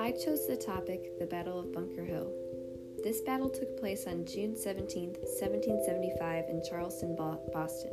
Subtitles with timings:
[0.00, 2.32] I chose the topic the Battle of Bunker Hill.
[3.04, 7.92] This battle took place on June 17, 1775, in Charleston, Boston.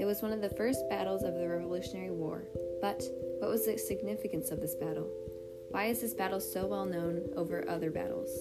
[0.00, 2.42] It was one of the first battles of the Revolutionary War,
[2.80, 3.04] but
[3.38, 5.08] what was the significance of this battle?
[5.70, 8.36] Why is this battle so well known over other battles?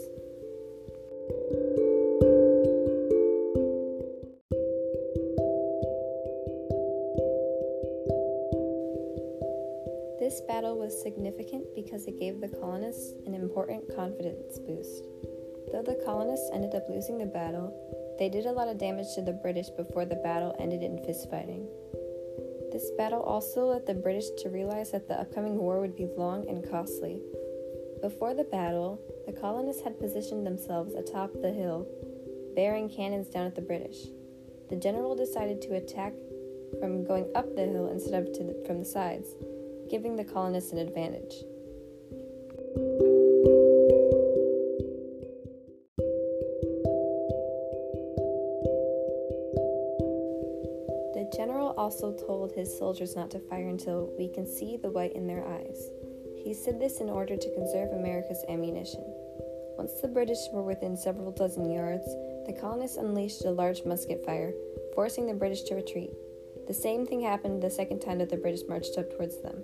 [10.26, 15.06] This battle was significant because it gave the colonists an important confidence boost.
[15.72, 17.70] Though the colonists ended up losing the battle,
[18.18, 21.68] they did a lot of damage to the British before the battle ended in fistfighting.
[22.72, 26.50] This battle also led the British to realize that the upcoming war would be long
[26.50, 27.22] and costly.
[28.02, 31.88] Before the battle, the colonists had positioned themselves atop the hill,
[32.56, 34.08] bearing cannons down at the British.
[34.72, 36.14] The general decided to attack
[36.80, 39.36] from going up the hill instead of the, from the sides,
[39.90, 41.34] giving the colonists an advantage.
[51.14, 55.14] The general also told his soldiers not to fire until we can see the white
[55.14, 55.90] in their eyes.
[56.44, 59.04] He said this in order to conserve America's ammunition.
[59.78, 62.06] Once the British were within several dozen yards,
[62.46, 64.54] the colonists unleashed a large musket fire,
[64.94, 66.12] forcing the British to retreat.
[66.68, 69.64] The same thing happened the second time that the British marched up towards them.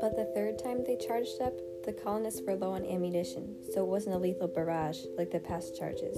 [0.00, 3.88] But the third time they charged up, the colonists were low on ammunition, so it
[3.88, 6.16] wasn't a lethal barrage like the past charges.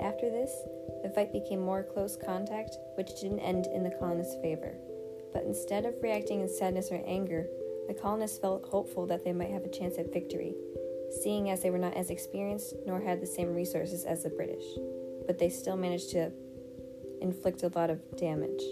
[0.00, 0.50] After this,
[1.02, 4.74] the fight became more close contact, which didn't end in the colonists' favor.
[5.32, 7.46] But instead of reacting in sadness or anger,
[7.88, 10.54] the colonists felt hopeful that they might have a chance at victory,
[11.22, 14.64] seeing as they were not as experienced nor had the same resources as the British.
[15.26, 16.30] But they still managed to
[17.22, 18.62] inflict a lot of damage.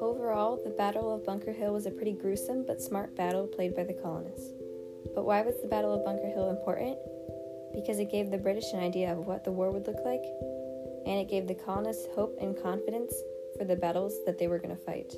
[0.00, 3.84] Overall, the Battle of Bunker Hill was a pretty gruesome but smart battle played by
[3.84, 4.52] the colonists.
[5.14, 6.96] But why was the Battle of Bunker Hill important?
[7.74, 10.24] Because it gave the British an idea of what the war would look like,
[11.06, 13.12] and it gave the colonists hope and confidence
[13.58, 15.14] for the battles that they were going to fight.